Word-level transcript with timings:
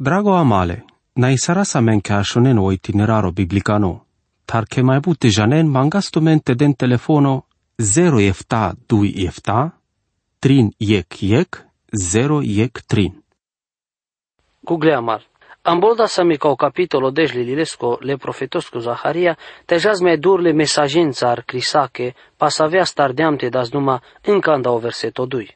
Drago 0.00 0.34
amale, 0.34 0.84
na 1.16 1.28
isara 1.30 1.64
sa 1.64 1.80
men 1.80 2.00
ke 2.00 2.14
ashonen 2.14 2.58
o 2.58 2.70
itineraro 2.72 3.32
biblicano, 3.36 4.06
tar 4.48 4.64
ke 4.64 4.80
mai 4.82 5.00
bute 5.04 5.28
janen 5.28 5.68
mangasto 5.68 6.22
mente 6.22 6.54
den 6.54 6.72
telefono 6.74 7.42
0 7.78 8.22
efta 8.24 8.72
2 8.88 9.26
efta, 9.28 9.72
trin 10.40 10.70
yek 10.80 11.22
yek, 11.22 11.58
0 11.92 12.40
yek 12.42 12.80
trin. 12.88 13.12
Google 14.62 14.94
Amar. 14.94 15.20
Ambolda 15.64 16.08
sami 16.08 16.38
kao 16.38 16.56
capitolo 16.56 17.10
dežli 17.10 17.44
lilesko 17.44 17.98
le 18.00 18.16
profetosko 18.16 18.80
Zaharia, 18.80 19.36
težaz 19.66 20.00
me 20.00 20.16
dur 20.16 20.40
le 20.40 20.54
mesajencar 20.54 21.44
crisake, 21.44 22.14
pas 22.38 22.60
avea 22.60 22.86
stardeamte 22.86 23.50
das 23.50 23.74
numa 23.74 24.00
încanda 24.26 24.70
o 24.70 24.78
verseto 24.78 25.26
dui. 25.26 25.50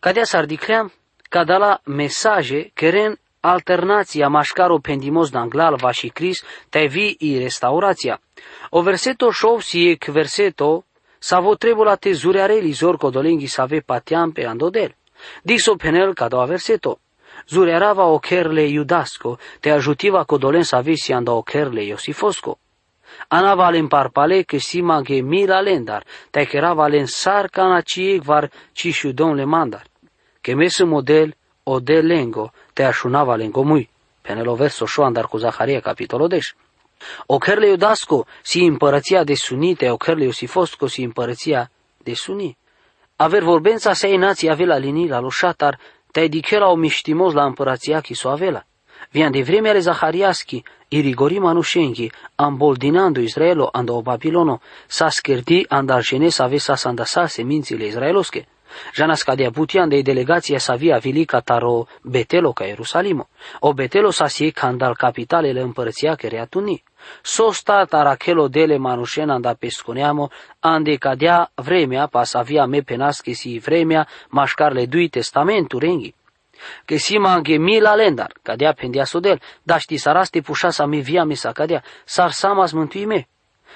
Cadea 0.00 0.26
s-ar 0.26 0.46
dicream, 0.46 0.90
cadala 1.30 1.78
mesaje 1.86 2.68
keren 2.74 3.16
alternația 3.40 4.28
mașcaro 4.28 4.78
pendimos 4.78 5.30
danglal 5.30 5.76
va 5.76 5.90
și 5.90 6.08
cris 6.08 6.44
te 6.68 6.86
vi 6.86 7.16
i 7.18 7.38
restaurația. 7.38 8.20
O 8.70 8.82
verseto 8.82 9.30
șov 9.30 9.60
si 9.60 9.88
ec 9.88 10.04
verseto 10.04 10.84
sa 11.18 11.40
vo 11.40 11.54
trebula 11.54 11.94
te 11.96 12.12
zureareli 12.12 12.70
zor 12.70 12.96
codolenghi 12.96 13.46
sa 13.46 13.64
ve 13.64 13.80
patiam 13.80 14.32
pe 14.32 14.46
andodel. 14.46 14.94
Dixo 15.42 15.76
penel 15.76 16.14
ca 16.14 16.28
doua 16.28 16.44
verseto. 16.44 16.98
Zurearava 17.48 18.04
ocherle 18.04 18.62
iudasco, 18.62 19.38
te 19.60 19.70
ajutiva 19.70 20.24
codolen 20.24 20.64
sa 20.64 20.80
visi 20.80 21.12
anda 21.12 21.32
ocherle 21.32 21.82
iosifosco. 21.82 22.58
Anava 23.28 23.66
alen 23.66 23.88
parpale 23.88 24.42
că 24.42 24.58
sima 24.58 25.00
ge 25.02 25.20
mila 25.20 25.60
lendar, 25.60 26.04
te 26.30 26.44
kerava 26.44 26.84
alen 26.84 27.06
sar 27.06 27.48
cana 27.48 27.80
ciec 27.80 28.22
var 28.22 28.50
cișudon 28.72 29.34
le 29.34 29.44
mandar. 29.44 29.84
Che 30.40 30.54
mesu 30.54 30.86
model 30.86 31.34
o 31.64 31.80
de 31.80 32.00
lengo, 32.00 32.52
te 32.80 32.86
așunava 32.86 33.34
lengo 33.36 33.62
mui. 33.62 33.90
Penelo 34.22 34.54
verso 34.54 34.86
șo 34.86 35.02
andar 35.04 35.26
cu 35.26 35.36
Zaharia 35.36 35.80
capitolul 35.80 36.28
10. 36.28 36.54
Ocherle 37.26 37.66
iudasco 37.66 38.26
si 38.42 38.64
împărăția 38.64 39.24
de 39.24 39.34
sunite, 39.34 39.90
ocherle 39.90 40.24
iosifosco 40.24 40.86
si 40.86 41.02
împărăția 41.02 41.70
de 41.96 42.14
suni. 42.14 42.56
Aver 43.16 43.42
vorbența 43.42 43.92
sei 43.92 44.16
nații 44.16 44.50
avea 44.50 44.76
linii 44.76 45.08
la 45.08 45.20
loșatar, 45.20 45.78
te 46.10 46.26
dichela 46.26 46.68
o 46.68 46.74
miștimos 46.74 47.32
la 47.32 47.44
împărăția 47.44 48.00
chi 48.00 48.14
so 48.14 48.28
avela. 48.28 48.62
Vian 49.10 49.30
de 49.30 49.42
vremea 49.42 49.72
le 49.72 49.78
Zahariaschi, 49.78 50.62
irigori 50.88 51.38
manușenghi, 51.38 52.10
amboldinando 52.34 53.20
Israelo 53.20 53.68
ando 53.72 53.94
o 53.94 54.02
Babilono, 54.02 54.60
sa 54.86 55.08
scherdi 55.08 55.64
andarjene 55.68 56.28
sa 56.28 56.44
avea 56.44 56.58
sa 56.58 56.88
andasa 56.88 57.26
semințile 58.70 58.78
israelosche. 58.78 58.94
Jana 58.94 59.14
scadea 59.14 59.50
butian 59.50 59.88
de 59.88 60.02
delegația 60.02 60.58
sa 60.58 60.74
via 60.74 60.98
vilica 60.98 61.40
taro 61.40 61.86
Betelo 62.02 62.52
ca 62.52 62.64
Ierusalimo. 62.64 63.28
O 63.60 63.72
Betelo 63.72 64.10
sa 64.10 64.26
si 64.26 64.50
candal 64.50 64.94
capitalele 64.94 65.60
împărăția 65.60 66.14
că 66.14 66.26
reatuni. 66.26 66.82
Sosta 67.22 67.84
tarachelo 67.84 68.48
dele 68.48 68.76
manușena 68.76 69.38
da 69.38 69.54
pesconeamo, 69.54 70.30
ande 70.60 70.96
cadea 70.96 71.50
vremea 71.54 72.06
pas 72.06 72.34
avia 72.34 72.64
me 72.66 72.80
penasche 72.80 73.32
si 73.32 73.58
vremea 73.58 74.06
mașcarle 74.28 74.86
dui 74.86 75.08
testamentu 75.08 75.78
rengi. 75.78 76.14
Că 76.84 76.96
si 76.96 77.18
mange 77.18 77.56
mila 77.56 77.94
lendar, 77.94 78.32
cadea 78.42 78.72
pendea 78.72 79.04
sodel, 79.04 79.40
da 79.62 79.78
ști 79.78 79.96
saraste 79.96 80.40
pușa 80.40 80.70
sa 80.70 80.86
me 80.86 80.98
via 80.98 81.24
me 81.24 81.34
sa 81.34 81.52
cadea, 81.52 81.82
sar 82.04 82.30
samas 82.30 82.72
mântui 82.72 83.04
me 83.04 83.26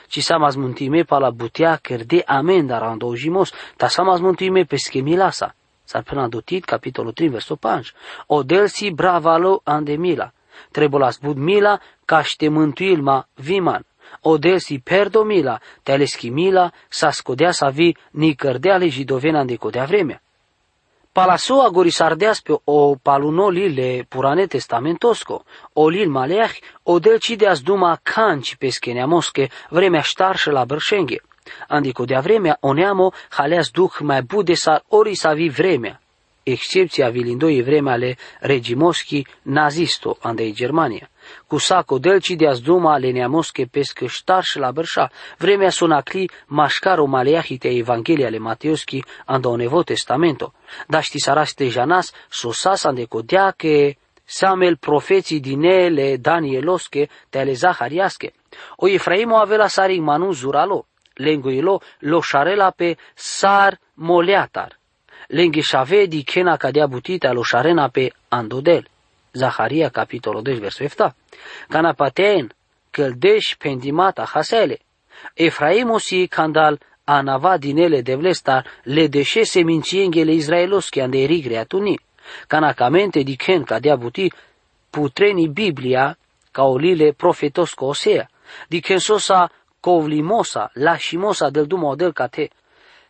ci 0.09 0.21
samas 0.21 0.57
muntime 0.57 1.05
pa 1.05 1.19
la 1.19 1.31
butea 1.31 1.81
de 2.07 2.23
amenda 2.27 2.79
randojimos, 2.79 3.53
ta 3.77 3.89
samas 3.89 4.21
muntime 4.21 4.65
pesche 4.65 5.01
milasa. 5.01 5.55
S-ar 5.85 6.03
până 6.03 6.29
dotit, 6.29 6.65
capitolul 6.65 7.13
3, 7.13 7.29
versul 7.29 7.59
5. 7.61 7.93
O 8.27 8.43
delsi 8.43 8.91
bravalo 8.91 9.61
andemila. 9.65 10.33
Trebulas 10.71 11.19
bud 11.19 11.37
mila, 11.37 11.81
caște 12.05 12.49
mântuilma 12.49 13.29
viman. 13.35 13.87
O 14.21 14.39
delsi 14.39 14.79
perdo 14.79 15.25
mila, 15.25 15.61
te 15.83 15.93
aleschi 15.93 16.31
mila, 16.31 16.73
sa 16.89 17.11
scodea 17.11 17.51
sa 17.51 17.69
vi 17.69 17.97
ni 18.11 18.35
cărdeale 18.35 18.89
jidovena 18.89 19.45
de 19.45 19.57
codea 19.57 19.85
vremea. 19.85 20.24
Palaso 21.15 21.61
agorisardeas 21.63 22.41
pe 22.43 22.55
o 22.65 22.97
palunoli 22.97 23.69
le 23.73 24.05
purane 24.09 24.49
testamentosco, 24.49 25.45
o 25.73 25.89
lil 25.89 26.11
maleach, 26.11 26.57
o 26.83 26.99
delcideas 26.99 27.61
duma 27.63 28.01
canci 28.03 28.57
pe 28.57 28.69
mosche, 29.07 29.49
vremea 29.71 30.01
ștarșă 30.01 30.51
la 30.51 30.65
bărșenghe. 30.65 31.23
Andico 31.69 32.05
de 32.05 32.19
vremea 32.23 32.57
oneamo 32.61 33.13
haleas 33.31 33.71
duh 33.71 33.93
mai 34.01 34.23
bude 34.23 34.55
sa 34.55 34.83
ori 34.89 35.15
sa 35.15 35.33
vi 35.33 35.49
vremea. 35.49 36.01
Excepția 36.43 37.11
vilindoi 37.11 37.63
vremea 37.63 37.93
ale 37.93 38.17
regimoschi 38.41 39.27
nazisto 39.43 40.17
andei 40.21 40.53
Germania 40.53 41.09
cu 41.47 41.59
saco 41.59 41.99
delci 41.99 42.31
de 42.31 42.49
azduma 42.49 42.99
le 42.99 43.11
neamosche 43.11 43.65
pescă 43.71 44.07
ștarș 44.07 44.55
la 44.55 44.71
bărșa, 44.71 45.11
vremea 45.39 45.71
sunacli 45.71 46.31
mașcaro 46.47 47.05
maleahite 47.05 47.69
Evanghelia 47.69 48.29
le 48.29 48.39
Mateoschi 48.39 49.05
ando 49.25 49.51
o 49.51 49.57
nevo 49.57 49.83
testamento, 49.83 50.53
da 50.87 51.01
ști 51.01 51.19
saraste 51.19 51.69
janas 51.69 52.13
sosas 52.29 52.85
ande 52.85 53.05
codea 53.05 53.55
că 53.57 53.93
Samuel 54.25 54.77
profeții 54.77 55.41
din 55.41 55.63
ele 55.63 56.17
Danielosche 56.17 57.09
te 57.29 57.39
ale 57.39 57.53
Zahariasche. 57.53 58.33
O 58.77 58.89
Efraimo 58.89 59.37
avea 59.37 59.67
sari 59.67 59.99
manu 59.99 60.33
zuralo, 60.33 60.87
lenguilo 61.15 61.81
lo 61.99 62.21
șarela 62.21 62.71
pe 62.71 62.97
sar 63.15 63.79
moleatar. 63.95 64.79
Lenghi 65.29 65.61
șave 65.61 66.07
di 66.07 66.23
chena 66.23 66.57
cadea 66.57 66.87
butita 66.87 67.33
lo 67.33 67.43
șarena 67.43 67.89
pe 67.89 68.13
andodel. 68.29 68.89
Zaharia, 69.35 69.89
capitolul 69.89 70.43
2, 70.43 70.59
versul 70.59 70.87
7. 70.87 71.15
Canapatein, 71.69 72.55
căldeș 72.91 73.57
pendimata 73.59 74.25
hasele. 74.25 74.79
Efraimosi 75.35 76.27
candal 76.27 76.81
anava 77.05 77.57
dinele 77.57 78.01
de 78.01 78.15
vlestar 78.15 78.67
le 78.83 79.07
deșe 79.07 79.43
semințiengele 79.43 80.33
israelosche 80.33 81.03
ande 81.03 81.25
rigre 81.25 81.57
atuni. 81.57 82.01
Canacamente 82.47 83.21
dichen 83.21 83.63
cadea 83.63 83.97
buti 83.97 84.33
putreni 84.91 85.49
Biblia 85.49 86.17
ca 86.51 86.63
olile 86.63 87.13
profetosco 87.13 87.87
osea. 87.87 88.31
Dichen 88.69 88.99
sosa 88.99 89.51
covlimosa, 89.81 90.71
lașimosa 90.73 91.51
del 91.51 91.67
duma 91.67 91.95
del 91.95 92.13
cate. 92.13 92.51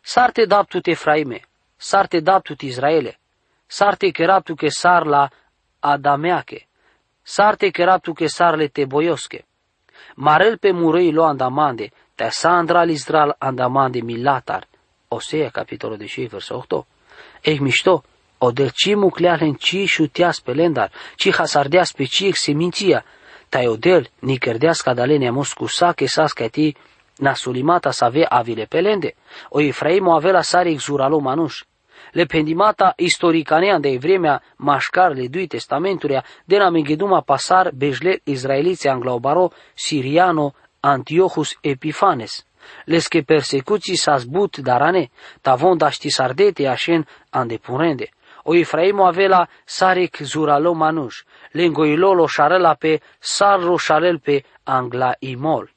Sarte 0.01 0.45
daptut 0.45 0.87
Efraime, 0.87 1.41
sarte 1.77 2.21
daptut 2.21 2.61
Israele, 2.61 3.19
sarte 3.67 4.11
keraptu 4.11 4.55
ke 4.55 4.69
sar 4.69 5.07
la 5.07 5.31
adameake, 5.93 6.67
sarte 7.23 7.71
keraptu 7.71 8.15
ke 8.15 8.29
sarle 8.29 8.69
te 8.69 8.85
boioske. 8.87 9.45
Marel 10.17 10.59
pe 10.59 10.73
murei 10.73 11.13
lo 11.13 11.25
andamande, 11.25 11.91
te 12.15 12.29
sandra 12.31 12.85
listral 12.85 13.37
andamande 13.39 14.01
milatar. 14.03 14.67
Osea, 15.09 15.51
capitolul 15.51 15.97
de 15.97 16.07
și 16.07 16.21
versul 16.21 16.65
8. 16.71 16.87
Ei 17.43 17.59
mișto, 17.59 18.03
o 18.39 18.51
del 18.51 18.71
ci 18.71 18.95
muclealen 18.95 19.55
ci 19.55 19.85
șuteas 19.87 20.41
pe 20.41 20.53
lendar, 20.53 20.91
ci 21.17 21.33
hasardeas 21.33 21.93
pe 21.93 22.05
ci 22.05 22.33
seminția, 22.33 23.05
tai 23.49 23.67
odel 23.67 24.11
ni 24.19 24.39
cărdeas 24.39 24.81
cadalenia 24.81 25.33
moscusa 25.33 25.93
che 25.93 26.07
sasca 26.07 26.49
ti 26.49 26.77
nasulimata 27.17 27.91
să 27.91 28.05
ave 28.05 28.25
avile 28.29 28.65
pelende, 28.65 29.15
o 29.49 29.61
Efraim 29.61 30.07
o 30.07 30.13
avea 30.13 30.33
la 30.33 30.43
sare 30.43 30.71
exuralo 30.71 31.19
manuș, 31.19 31.63
le 32.15 32.25
pendimata 32.25 32.93
istoricanea 32.97 33.79
de 33.79 33.99
vremea 33.99 34.43
mașcarle 34.57 35.29
dui 35.29 35.47
testamenturia 35.47 36.25
de 36.45 36.57
la 36.57 36.71
mengeduma 36.71 37.21
pasar 37.21 37.71
bejle 37.75 38.21
israelițe 38.25 38.89
anglobaro 38.89 39.51
siriano 39.75 40.55
Antiochus 40.81 41.57
Epifanes. 41.61 42.47
Les 42.85 43.09
que 43.09 43.23
persecuții 43.23 43.97
s-a 43.97 44.17
zbut 44.17 44.57
darane, 44.57 45.11
tavon 45.41 45.77
daști 45.77 46.09
sardete 46.11 46.67
așen 46.67 47.07
andepurende. 47.31 48.09
O 48.43 48.55
Efraim 48.55 49.01
avea 49.01 49.29
la 49.29 49.49
sarec 49.65 50.17
zuralo 50.17 50.73
manuș, 50.73 51.23
lengoilo 51.51 52.15
lo 52.15 52.27
șarela 52.27 52.75
pe 52.75 53.01
sar 53.19 53.61
lo 53.61 53.77
șarel 53.77 54.19
pe 54.19 54.45
angla 54.63 55.15
imol 55.19 55.74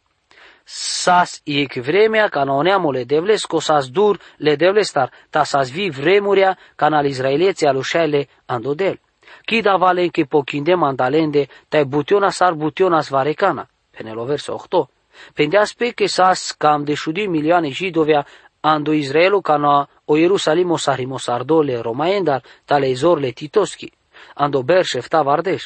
sas 0.69 1.41
iec 1.45 1.75
vremea 1.75 2.27
ca 2.27 2.43
neamul 2.43 2.93
le 2.93 3.03
devles 3.05 3.45
co 3.45 3.59
sas 3.59 3.89
dur 3.89 4.19
le 4.37 4.55
devlestar, 4.55 5.11
ta 5.29 5.43
sas 5.43 5.71
vi 5.71 5.89
vremuria 5.89 6.57
ca 6.75 6.85
al 6.85 7.05
izraelețe 7.05 7.67
alușaile 7.67 8.27
andodel. 8.45 8.99
Kida 9.45 9.77
valen 9.77 10.09
che 10.09 10.25
pochinde 10.25 10.75
mandalende, 10.75 11.47
tai 11.69 11.85
butiona 11.85 12.29
sar 12.29 12.53
butiona 12.53 13.01
svarecana. 13.01 13.67
Penelo 13.91 14.25
verso 14.25 14.53
8. 14.53 14.89
Pende 15.33 15.57
aspe 15.57 15.93
che 15.93 16.07
sas 16.07 16.51
cam 16.57 16.83
de 16.83 16.93
șudi 16.93 17.27
milioane 17.27 17.69
jidovea 17.69 18.25
ando 18.59 18.91
Israelu 18.91 19.41
ca 19.41 19.57
na 19.57 19.87
o 20.05 20.17
Ierusalimo 20.17 20.77
sarimo 20.77 21.17
sardole 21.17 21.81
romaendar 21.81 22.41
tale 22.65 22.89
izorle 22.89 23.31
titoski. 23.31 23.91
Ando 24.33 24.63
ber 24.63 24.83
șefta 24.83 25.21
vardeș. 25.21 25.63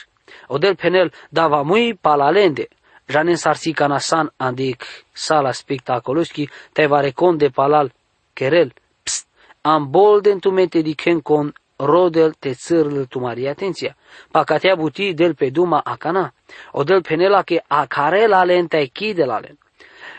Odel 0.48 0.76
penel 0.76 1.12
dava 1.30 1.62
mui 1.62 1.96
palalende, 1.96 2.68
Janen 3.12 3.38
sarsi 3.38 3.74
canasan 3.74 4.30
andic 4.38 4.86
sala 5.14 5.52
spectacoloski 5.54 6.48
te 6.74 6.88
va 6.88 7.02
reconde 7.02 7.50
palal 7.52 7.90
kerel. 8.34 8.72
Pst, 9.04 9.28
am 9.64 9.92
bolden 9.92 10.40
tu 10.40 10.52
mete 10.52 10.82
di 10.82 10.96
ken 10.96 11.22
con 11.22 11.52
rodel 11.78 12.32
te 12.40 12.54
țârl 12.54 13.06
tu 13.10 13.20
Maria 13.20 13.52
atenția. 13.52 13.96
Pacatea 14.32 14.76
buti 14.76 15.14
del 15.14 15.34
pe 15.36 15.50
duma 15.50 15.82
acana. 15.84 16.34
O 16.72 16.84
del 16.84 17.02
penela 17.02 17.44
che 17.44 17.64
a 17.68 17.86
care 17.88 18.28
la 18.28 18.44
lenta 18.44 18.78
chide 18.94 19.26
la 19.26 19.40
len. 19.40 19.58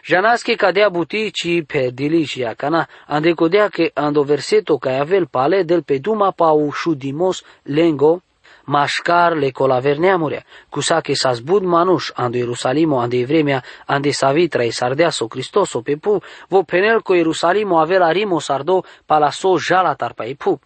Janas 0.04 0.42
che 0.42 0.56
cadea 0.56 0.90
buti 0.90 1.32
ci 1.32 1.62
pe 1.62 1.90
dilici 1.92 2.42
acana, 2.42 2.88
ande 3.06 3.34
codea 3.34 3.68
che 3.68 3.90
ando 3.94 4.24
verseto 4.24 4.76
ca 4.78 4.98
avel 5.00 5.28
pale 5.28 5.64
del 5.64 5.84
pe 5.84 6.00
duma 6.00 6.32
pa 6.32 6.50
u 6.52 6.72
dimos 6.94 7.44
lengo 7.62 8.22
mașcar 8.64 9.32
le 9.32 9.50
colaverneamurea, 9.50 10.44
cu 10.68 10.80
sa 10.80 11.00
che 11.00 11.14
s-a 11.14 11.32
zbud 11.32 11.62
manuș, 11.62 12.10
ando 12.14 12.36
Ierusalimo, 12.36 13.00
ande 13.00 13.24
vremea, 13.24 13.62
ande 13.86 14.10
savitra 14.10 14.62
e 14.64 14.70
sardeaso 14.70 15.26
Cristoso 15.26 15.80
pe 15.80 15.96
pu, 15.96 16.22
vo 16.48 16.62
penel 16.62 17.00
co 17.02 17.14
Ierusalimo 17.14 17.78
avela 17.78 18.10
rimo 18.10 18.38
sardo 18.38 18.84
palaso 19.06 19.56
jala 19.56 19.94
tarpa 19.94 20.24
e 20.24 20.34
pu. 20.34 20.60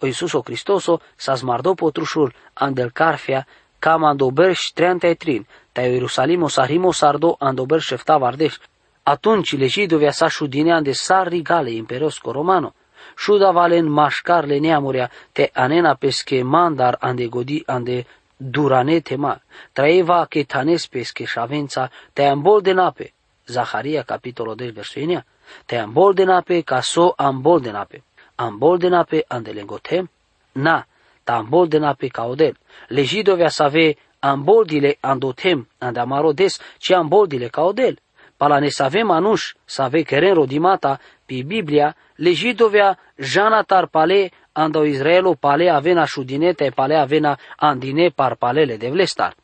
O 0.00 0.06
Iisuso 0.06 0.40
Cristoso 0.42 1.00
s-a 1.16 1.34
zmardo 1.34 1.74
potrușul, 1.74 2.32
andel 2.52 2.90
carfia, 2.90 3.46
cam 3.78 4.04
andober 4.04 4.54
și 4.54 4.72
treantea 4.72 5.14
trin, 5.14 5.46
ta 5.72 5.80
Ierusalimo 5.80 6.48
sarimo 6.48 6.92
sardo 6.92 7.36
andober 7.38 7.80
șefta 7.80 8.16
vardeș. 8.16 8.54
Atunci 9.02 9.56
legidovia 9.56 10.10
sa 10.10 10.28
șudinea 10.28 10.80
de 10.80 10.92
sar 10.92 11.28
rigale 11.28 11.70
imperiosco 11.70 12.30
romano, 12.30 12.74
Šuda 13.18 13.50
valen 13.50 13.86
maškar 13.98 14.46
le 14.46 14.60
neamurea 14.60 15.08
te 15.32 15.48
anena 15.54 15.94
pesche 15.94 16.42
mandar 16.44 16.96
ande 17.00 17.26
godi 17.26 17.64
ande 17.66 18.04
durane 18.38 19.00
tema. 19.00 19.34
Traeva 19.72 20.26
che 20.30 20.44
tanes 20.44 20.86
pesche 20.86 21.26
shavența 21.26 21.90
te 22.12 22.22
ambol 22.22 22.60
de 22.62 22.72
nape. 22.72 23.12
Zaharia 23.46 24.02
capitolul 24.02 24.54
10 24.54 24.72
versul 24.72 25.24
Te 25.66 25.76
ambol 25.78 26.14
de 26.14 26.24
nape 26.24 26.62
ca 26.62 26.80
so 26.80 27.14
ambol 27.16 27.60
de 27.60 27.70
nape. 27.70 28.02
Ambol 28.34 28.78
de 28.78 28.88
nape 28.88 29.24
ande 29.28 29.52
lengotem? 29.52 30.10
Na, 30.52 30.86
ta 31.24 31.34
ambol 31.34 31.68
de 31.68 31.78
nape 31.78 32.08
ca 32.08 32.24
odel. 32.24 32.56
Legidovea 32.88 33.48
să 33.48 33.62
ave 33.62 33.96
amboldile 34.18 34.96
andotem 35.00 35.68
ande 35.78 36.00
amarodes, 36.00 36.60
ci 36.78 36.92
amboldile 36.92 37.48
ca 37.48 37.62
odel. 37.62 37.98
Pala 38.36 38.58
ne 38.58 38.68
să 38.68 38.82
avem 38.82 39.10
anuș, 39.10 39.54
să 39.64 39.82
ave 39.82 40.02
keren 40.02 40.34
rodimata, 40.34 41.00
pe 41.28 41.44
Biblia, 41.44 41.94
legidovea 42.16 42.96
jana 43.18 43.62
tar 43.64 43.88
pale 43.88 44.30
ando 44.54 44.84
Israelo 44.84 45.34
pale 45.34 45.70
avena 45.70 46.06
shudinete 46.06 46.72
pale 46.72 46.96
avena 46.96 47.36
andine 47.58 48.10
par 48.10 48.36
palele 48.36 48.78
de 48.78 48.90
vlestar. 48.90 49.34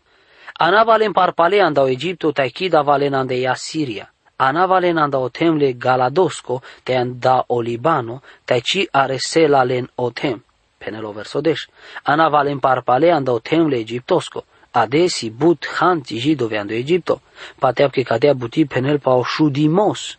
Ana 0.59 0.85
valen 0.85 1.13
par 1.13 1.35
pale 1.35 1.61
ando 1.61 1.87
Egipto 1.87 2.33
taikida 2.33 2.83
valen 2.83 3.15
ande 3.15 3.47
Asiria. 3.47 4.09
Ana 4.39 4.67
valen 4.67 4.99
anda 4.99 5.19
otemle 5.19 5.75
Galadosco 5.75 6.63
te 6.85 6.97
anda 6.97 7.45
o 7.49 7.61
Libano 7.61 8.23
te 8.45 8.61
ci 8.63 8.89
aresela 8.91 9.65
len 9.65 9.89
otem. 9.97 10.41
Penelo 10.79 11.13
versodesh. 11.13 11.69
Ana 12.05 12.29
valen 12.31 12.61
par 12.61 12.83
pale 12.83 13.13
anda 13.13 13.33
otemle 13.33 13.77
Egiptosco. 13.77 14.45
Adesi 14.73 15.31
but 15.31 15.67
hanti 15.79 16.19
jidove 16.19 16.59
ando 16.59 16.75
Egipto. 16.75 17.21
Pateap 17.59 17.93
che 17.93 18.05
cadea 18.05 18.35
buti 18.35 18.67
penel 18.67 18.99
pa 19.01 19.15
o 19.15 19.23
shudimos 19.23 20.19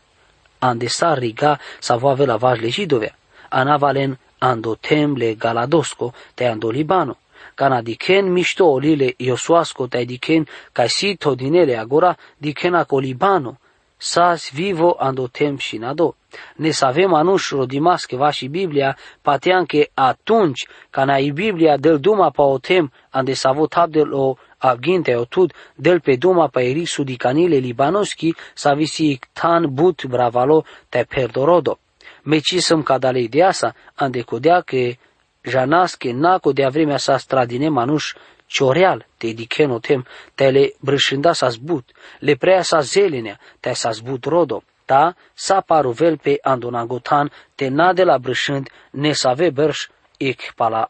ande 0.69 0.87
sa 0.87 1.13
riga 1.13 1.59
sa 1.79 1.95
va 1.97 2.09
avea 2.11 2.37
vaj 2.37 2.59
legidovea. 2.59 3.13
Ana 3.49 3.77
valen 3.77 4.17
ando 4.39 4.75
temle 4.75 5.35
galadosco 5.35 6.13
te 6.35 6.45
ando 6.45 6.69
libano. 6.71 7.15
Cana 7.55 7.81
diken 7.81 8.31
mișto 8.31 8.65
olile 8.65 9.13
iosuasco 9.17 9.87
te 9.87 10.03
diken 10.05 10.47
ca 10.71 10.87
si 10.87 11.15
todinele 11.15 11.75
agora 11.77 12.17
diken 12.37 12.73
aco 12.75 12.99
libano. 12.99 13.57
Sas 13.97 14.51
vivo 14.51 14.95
ando 14.99 15.27
tem 15.27 15.57
și 15.57 15.77
nado. 15.77 16.15
Ne 16.55 16.71
să 16.71 16.85
avem 16.85 17.13
anuș 17.13 17.49
rodimas 17.49 18.05
că 18.05 18.15
va 18.15 18.29
și 18.29 18.47
Biblia, 18.47 18.97
patean 19.21 19.65
că 19.65 19.85
atunci, 19.93 20.67
ca 20.89 21.03
na 21.03 21.17
i 21.17 21.31
Biblia 21.31 21.77
del 21.77 21.99
duma 21.99 22.29
pa 22.29 22.43
o 22.43 22.57
tem, 22.57 22.91
ande 23.09 23.33
să 23.33 23.47
avut 23.47 23.73
abdel 23.73 24.13
o 24.13 24.35
avginte 24.69 25.15
otud 25.15 25.53
del 25.75 25.99
pe 25.99 26.15
duma 26.15 26.47
pa 26.47 26.61
eri 26.61 26.85
sudicanile 26.85 27.57
libanoski 27.57 28.35
sa 28.53 28.73
visi 28.73 29.19
tan 29.33 29.73
but 29.73 30.05
bravalo 30.05 30.63
te 30.89 31.05
perdorodo. 31.09 31.77
Mecisăm 32.23 32.83
cadale 32.83 33.19
ideasa, 33.19 33.75
ande 33.95 34.21
codea 34.21 34.61
că 34.61 34.93
janas 35.41 35.95
că 35.95 36.11
na 36.11 36.37
codea 36.37 36.69
vremea 36.69 36.97
sa 36.97 37.17
stradine 37.17 37.69
manuș 37.69 38.13
cioreal 38.47 39.05
te 39.17 39.27
diceno 39.33 39.79
tem, 39.79 40.05
te 40.35 40.49
le 40.49 40.73
brâșânda 40.79 41.33
sa 41.33 41.49
zbut, 41.49 41.85
le 42.19 42.35
prea 42.35 42.61
sa 42.61 42.79
zelenea, 42.79 43.39
te 43.59 43.73
sa 43.73 43.91
zbut 43.91 44.25
rodo, 44.25 44.63
ta 44.85 45.15
sa 45.33 45.61
paruvel 45.61 46.17
pe 46.17 46.37
andonagotan, 46.41 47.31
te 47.55 47.67
na 47.67 47.93
de 47.93 48.03
la 48.03 48.17
brâșând, 48.17 48.69
ne 48.91 49.11
sa 49.11 49.33
ve 49.33 49.49
bărș, 49.49 49.87
ic 50.17 50.53
pala 50.55 50.87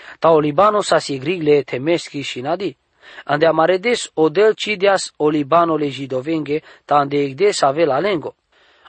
avrende. 0.00 0.18
Ta 0.18 0.30
o 0.30 0.40
libano 0.40 0.82
sa 0.82 0.98
sigrigle 0.98 1.62
temeschi 1.62 2.20
și 2.20 2.40
nadi, 2.40 2.76
ande 3.24 3.46
amaredes 3.46 4.10
odel 4.14 4.54
cidias 4.54 5.12
o 5.16 5.28
libano 5.28 5.76
le 5.76 5.88
jidovenge, 5.88 6.62
ta 6.84 6.96
ande 6.96 7.16
egdes 7.16 7.62
ave 7.62 7.84
la 7.84 7.98
lengo. 7.98 8.34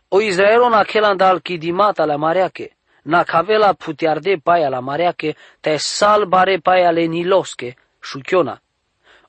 O 0.10 0.20
Israelo 0.20 0.70
na 0.70 0.84
andal 1.04 1.42
kidimata 1.42 2.06
la 2.06 2.18
mareache, 2.18 2.76
na 3.04 3.24
cavela 3.24 3.74
putiarde 3.74 4.38
paia 4.44 4.70
la 4.70 4.82
mareache, 4.82 5.36
te 5.62 5.78
salbare 5.78 6.60
paia 6.60 6.92
le 6.92 7.08
nilosche, 7.08 7.76
șuchiona. 8.02 8.60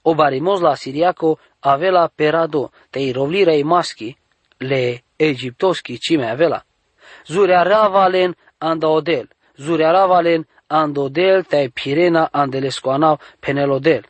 O 0.02 0.14
barimos 0.14 0.60
la 0.60 0.76
siriaco 0.76 1.38
avela 1.60 2.08
perado, 2.08 2.72
te 2.90 3.00
irovlira 3.00 3.54
i 3.54 3.62
maschi, 3.62 4.16
le 4.58 5.02
egiptoschi 5.16 5.98
cime 5.98 6.30
avela. 6.30 6.64
Zurea 7.24 7.62
ravalen 7.62 8.34
anda 8.58 8.88
odel, 8.88 9.28
zurea 9.56 9.92
ravalen 9.92 10.44
andodel 10.80 11.44
te 11.50 11.60
pirena 11.68 12.22
andelescoanau 12.32 13.16
penelodel 13.42 14.04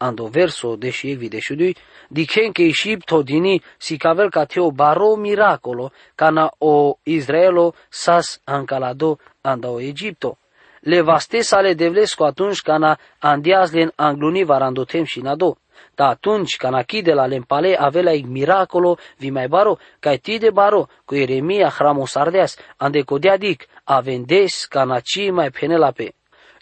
ando 0.00 0.28
verso 0.28 0.76
deși 0.76 1.10
evidesciudui, 1.10 1.76
dicen 2.08 2.52
che 2.52 2.62
Egipto 2.62 3.22
dini 3.22 3.60
si 3.76 3.96
cavel 3.96 4.30
ca 4.30 4.46
teo 4.46 4.70
baro 4.70 5.16
miracolo, 5.16 5.92
cana 6.14 6.50
o 6.58 6.98
Israelo 7.02 7.74
sas 7.88 8.40
ancalado 8.44 9.18
anda 9.42 9.68
o 9.68 9.78
Egipto. 9.80 10.38
Le 10.82 11.02
vaste 11.02 11.42
sale 11.42 11.74
devlesco 11.74 12.24
atunci 12.24 12.62
cana 12.62 12.98
andiaz 13.18 13.72
len 13.72 13.92
angluni 13.96 14.44
varandotem 14.44 15.04
și 15.04 15.20
nado. 15.20 15.56
Da 15.94 16.08
atunci 16.08 16.56
cana 16.56 16.82
chide 16.82 17.12
la 17.12 17.26
lempale 17.26 17.76
avea 17.76 18.14
miracolo 18.24 18.96
vi 19.18 19.30
mai 19.30 19.48
baro, 19.48 19.78
ca 19.98 20.16
ti 20.16 20.38
de 20.38 20.50
baro, 20.50 20.88
cu 21.04 21.14
Eremia 21.14 21.68
hramos 21.68 22.16
ardeas, 22.16 22.56
ande 22.78 23.02
codea 23.04 23.36
dic, 23.36 23.68
avendes 23.96 24.66
cana 24.68 25.00
ci 25.00 25.30
mai 25.30 25.50
penelape. 25.50 26.14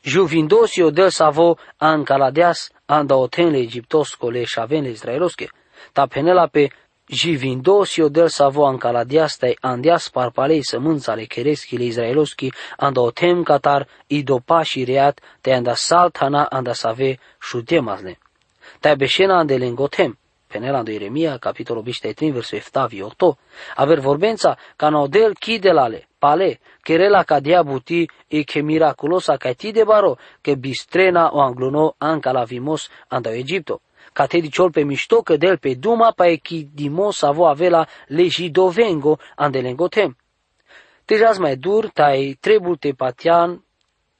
Juvindosio 0.02 0.90
del 0.90 1.10
savo 1.10 1.58
ancaladeas 1.76 2.70
anda 2.86 3.16
otenle 3.16 3.58
egiptoscole 3.58 4.44
șavenle 4.44 4.91
israelosche. 4.91 5.48
Ta 5.93 6.06
penelape 6.06 6.70
Jivindosio 7.10 8.08
del 8.08 8.29
savo 8.29 8.67
ancaladiastai 8.67 9.56
andias 9.60 10.08
parpalei 10.08 10.64
sămânțale 10.64 11.24
chereschile 11.24 11.84
israeloschi 11.84 12.53
anda 12.76 13.00
otem 13.00 13.43
catar 13.43 13.88
idopa 14.06 14.62
și 14.62 14.84
reat 14.84 15.20
te 15.41 15.53
anda 15.53 15.74
saltana 15.74 16.44
anda 16.44 16.72
save 16.72 17.19
șutemazne. 17.41 18.19
Ta 18.81 18.94
beșena 18.94 19.38
ande 19.38 19.56
lengotem. 19.56 20.19
Penela 20.48 20.82
de 20.82 20.93
Ieremia, 20.93 21.38
capitolul 21.38 21.82
23, 21.82 22.32
versul 22.32 22.60
7 22.60 23.02
8. 23.02 23.38
Aver 23.76 24.00
vorbența 24.00 24.56
ca 24.76 24.88
nodel 24.88 25.34
chidelale, 25.34 26.08
pale, 26.19 26.60
querela 26.82 27.22
ca 27.22 27.40
diabuti 27.40 28.08
e 28.26 28.44
che 28.44 28.62
miraculosa 28.62 29.36
ca 29.36 29.52
ti 29.52 29.70
de 29.72 29.84
baro, 29.84 30.19
che 30.40 30.56
bistrena 30.56 31.34
o 31.34 31.40
angluno 31.40 31.94
anca 31.98 32.32
la 32.32 32.44
vimos 32.44 32.88
anda 33.08 33.31
Egipto. 33.31 33.81
Ca 34.12 34.26
te 34.26 34.40
diciol 34.40 34.70
pe 34.70 34.84
mișto 34.84 35.22
că 35.22 35.36
del 35.36 35.58
pe 35.58 35.74
duma 35.74 36.12
pa 36.12 36.26
e 36.26 36.36
chi 36.36 36.69
dimos 36.72 37.22
avo 37.22 37.46
avela 37.46 37.86
legidovengo 38.06 39.19
ande 39.36 39.60
lengotem. 39.60 40.17
Tejas 41.05 41.38
mai 41.38 41.56
dur, 41.56 41.90
tai 41.90 42.36
trebul 42.40 42.76
te 42.76 42.93
patian, 42.93 43.62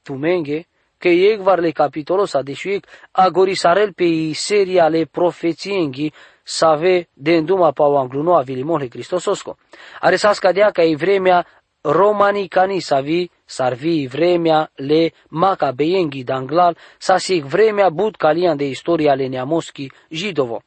tumenge, 0.03 0.68
că 0.99 1.07
ei 1.07 1.39
le 1.55 1.71
capitolul 1.71 2.25
sa 2.25 2.41
deșuic 2.41 2.87
agorisarel 3.11 3.93
pe 3.93 4.33
seria 4.33 4.87
le 4.87 5.05
profețienghi 5.05 6.11
save 6.43 7.07
de 7.13 7.35
înduma 7.35 7.71
pa 7.71 7.85
angluno 7.85 8.35
a 8.35 8.41
vilimon 8.41 8.87
Cristososco. 8.87 9.57
Are 9.99 10.15
sa 10.15 10.33
scadea 10.33 10.71
ca 10.71 10.83
e 10.83 10.95
vremea 10.95 11.45
romanicani 11.81 12.79
savi, 12.79 13.29
sarvi 13.45 14.07
vremea 14.07 14.69
le 14.75 15.13
macabeienghi 15.29 16.23
danglal, 16.23 16.77
sa 16.97 17.17
sig 17.17 17.43
vremea 17.43 17.89
bud 17.89 18.15
calian 18.15 18.57
de 18.57 18.65
istoria 18.65 19.15
le 19.15 19.27
neamoschi 19.27 19.91
jidovo. 20.09 20.61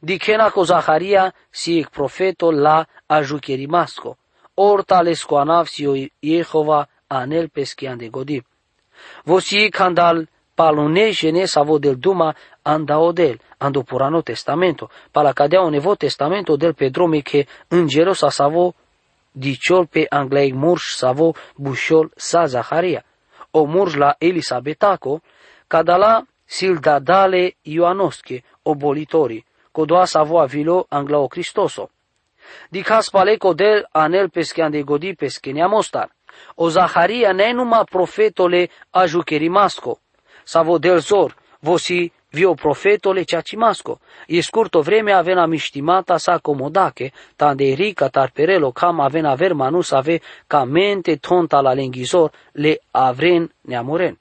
Dicena 0.00 0.50
co 0.50 0.64
Zaharia 0.64 1.34
sig 1.50 1.88
profeto 1.88 2.50
la 2.50 2.86
ajucherimasco, 3.06 4.16
orta 4.54 5.02
le 5.02 5.14
scoanavsio 5.14 5.94
Jehova 6.20 6.88
anel 7.06 7.48
peschian 7.48 7.98
de 7.98 8.08
godip. 8.08 8.44
Vosi 9.24 9.68
candal 9.68 10.26
palone 10.54 11.10
jene 11.12 11.46
savo 11.46 11.78
del 11.78 11.98
duma 11.98 12.34
anda 12.62 12.98
odel, 12.98 13.38
ando 13.58 13.82
purano 13.82 14.22
testamento, 14.22 14.90
pala 15.10 15.32
cadea 15.32 15.62
o 15.62 15.68
nevo 15.68 15.96
testamento 15.96 16.56
del 16.56 16.74
pedrome 16.74 17.22
che 17.22 17.46
îngero 17.68 18.14
sa 18.14 18.30
savo 18.30 18.74
diciol 19.32 19.86
pe 19.86 20.06
angleig 20.08 20.54
murș 20.54 20.82
savo 20.94 21.34
bușol 21.56 22.10
sa 22.16 22.46
Zaharia. 22.46 23.04
o 23.50 23.66
murjla 23.66 24.14
Elisabetaco, 24.18 25.20
cadala 25.66 26.26
sildadale 26.46 27.56
Ioanosche, 27.62 28.42
obolitori, 28.62 29.44
codoa 29.72 30.06
savo 30.06 30.40
avilo 30.40 30.86
anglao 30.88 31.28
Cristoso. 31.28 31.90
Di 32.68 32.82
caspale 32.82 33.36
codel 33.38 33.86
anel 33.92 34.30
peschean 34.30 34.70
de 34.70 34.82
godi 34.82 35.14
peschenia 35.14 35.68
mostar. 35.68 36.10
O 36.54 36.68
Zaharia 36.68 37.32
ne 37.32 37.52
numai 37.52 37.84
profetole 37.84 38.68
ajucherimasco, 38.90 39.98
savo 40.44 40.78
del 40.78 41.00
zor, 41.00 41.34
vosi 41.60 42.10
vio 42.30 42.54
profetole 42.54 43.24
ceacimasco. 43.24 44.00
E 44.26 44.42
scurto 44.42 44.82
vreme 44.82 45.12
avena 45.12 45.46
miștimata 45.46 46.18
sa 46.18 46.38
comodache, 46.38 47.12
tande 47.36 47.74
rica 47.74 48.08
tarperelo 48.08 48.72
cam 48.72 49.00
avena 49.00 49.30
aver 49.30 49.54
manus 49.54 49.92
ave 49.92 50.20
ca 50.46 50.64
mente 50.64 51.18
tonta 51.18 51.60
la 51.60 51.72
lenghizor 51.72 52.30
le 52.52 52.80
avren 52.90 53.50
neamuren. 53.60 54.16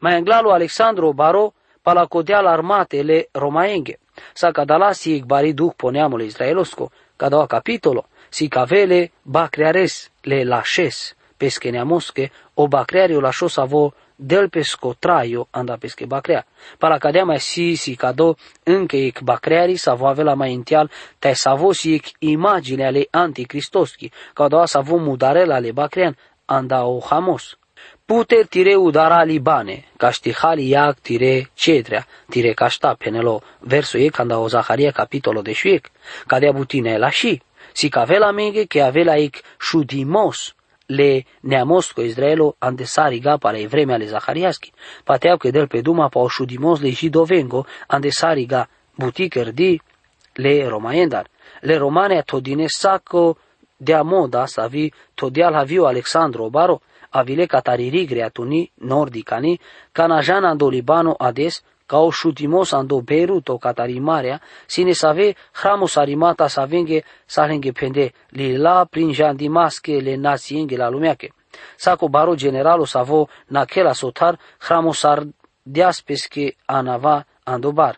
Mai 0.00 0.14
englalo 0.14 0.52
Alexandru 0.52 1.12
Baro 1.12 1.54
palacodeal 1.82 2.46
armatele 2.46 3.28
romaenghe. 3.32 3.98
Sa 4.34 4.52
cadala 4.52 4.92
si 4.94 5.22
bari 5.22 5.52
duc 5.54 5.74
poneamul 5.76 6.22
israelosco, 6.22 6.90
cada 7.16 7.46
capitolo, 7.46 8.06
si 8.28 8.48
cavele 8.48 9.10
bacreares 9.22 10.10
le 10.22 10.44
lașes, 10.44 11.16
pesche 11.38 11.70
neamosche, 11.70 12.30
o 12.54 12.66
bacreario 12.66 13.20
lașos 13.20 13.56
avo 13.56 13.94
del 14.18 14.48
pesco 14.48 14.94
traio 14.98 15.46
anda 15.50 15.76
pesche 15.76 16.04
bacrea. 16.04 16.44
Para 16.78 16.98
cadea 16.98 17.24
mai 17.24 17.40
si 17.40 17.74
si 17.74 17.94
cado 17.94 18.36
încă 18.64 18.96
ec 18.96 19.20
bacreari 19.20 19.76
savo 19.76 20.06
avela 20.06 20.34
mai 20.34 20.52
intial, 20.52 20.90
te 21.18 21.32
savo 21.32 21.72
si 21.72 21.94
ec 21.94 22.06
imagine 22.18 22.86
ale 22.86 23.06
antichristoschi, 23.10 24.10
cado 24.34 24.64
savo 24.66 24.96
mudarela 24.96 25.54
ale 25.54 25.72
bacrean 25.72 26.16
anda 26.44 26.84
o 26.84 27.00
hamos. 27.00 27.56
Puter 28.04 28.46
tire 28.46 28.74
udara 28.74 29.22
libane, 29.22 29.84
caștihali 29.96 30.68
iac 30.68 30.98
tire 31.00 31.50
cedrea, 31.54 32.06
tire 32.28 32.52
cașta 32.52 32.94
penelo, 32.98 33.42
verso 33.58 33.98
e 33.98 34.08
când 34.08 34.32
o 34.32 34.48
Zaharia 34.48 34.90
capitolo 34.90 35.42
de 35.42 35.52
șuiec, 35.52 35.90
cadea 36.26 36.52
butine 36.52 36.98
la 36.98 37.10
și, 37.10 37.42
si 37.72 37.88
cavela 37.88 38.30
menge 38.30 38.64
che 38.64 38.80
avela 38.80 39.16
ec 39.16 39.36
șudimos, 39.60 40.54
le 40.88 41.24
neamosco 41.40 42.02
Israelo 42.02 42.56
andesariga 42.58 43.36
para 43.38 43.58
vremea 43.66 43.94
ale 43.94 44.06
Zahariaschi, 44.06 44.72
pateau 45.04 45.36
că 45.36 45.50
del 45.50 45.66
pe 45.66 45.80
duma 45.80 46.08
pa 46.08 46.20
o 46.20 46.28
șudimos 46.28 46.80
le 46.80 46.90
jidovengo 46.90 47.66
andesariga 47.86 48.68
butiker 48.94 49.52
di 49.52 49.80
le 50.32 50.68
romaendar, 50.68 51.26
le 51.60 51.76
romane 51.76 52.22
todine 52.22 52.66
saco 52.68 53.36
de 53.76 53.94
amoda 53.94 54.46
savi 54.46 54.92
todial 55.14 55.54
haviu 55.54 55.84
Alexandru 55.84 56.50
Baro, 56.50 56.80
avile 57.10 57.46
catariri 57.46 58.04
greatuni 58.04 58.70
nordicani, 58.74 59.58
canajan 59.92 60.44
ando 60.44 60.68
Libano 60.68 61.14
ades, 61.18 61.62
ca 61.88 61.98
o 61.98 62.10
șutimos 62.10 62.72
ando 62.72 63.00
Beirut 63.00 63.48
o 63.48 63.56
catarimarea, 63.58 64.40
sine 64.66 64.92
save 64.92 65.34
hramos 65.60 65.96
arimata 65.96 66.48
savenge 66.48 67.02
salenge 67.26 67.72
pende 67.72 68.12
li 68.36 68.56
la 68.56 68.84
prin 68.84 69.10
jandimasche 69.12 70.00
le 70.00 70.16
nazienge 70.16 70.76
la 70.76 70.88
lumeache. 70.88 71.28
Saco 71.76 72.08
baro 72.08 72.34
generalo 72.34 72.84
savo 72.84 73.28
naquela 73.48 73.94
sotar 73.94 74.38
hramos 74.66 75.04
ar 75.04 75.20
diaspesche 75.62 76.56
anava 76.66 77.24
andobar. 77.44 77.96